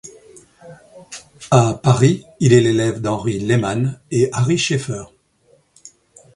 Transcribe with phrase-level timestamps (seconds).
[1.51, 5.03] À Paris, il est l'élève d'Henri Lehmann et Ary Scheffer.